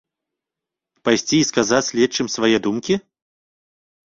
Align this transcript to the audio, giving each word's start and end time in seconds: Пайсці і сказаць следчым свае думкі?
Пайсці 1.09 1.37
і 1.41 1.47
сказаць 1.49 1.83
следчым 1.89 2.31
свае 2.37 2.57
думкі? 2.65 2.99